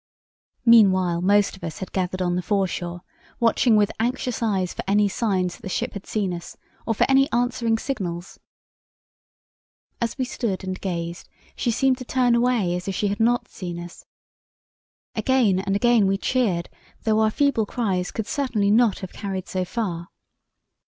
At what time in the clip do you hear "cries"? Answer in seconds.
17.67-18.09